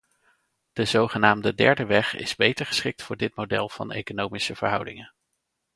[0.73, 5.13] De zogenaamde derde weg is beter geschikt voor dit model van economische verhoudingen.